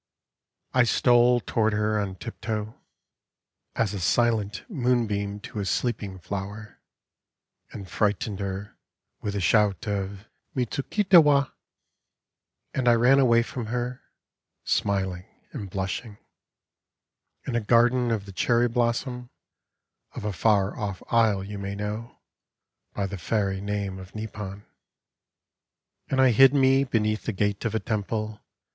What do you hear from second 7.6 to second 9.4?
And frightened her with a